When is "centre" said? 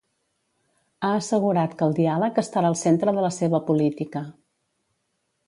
2.81-3.15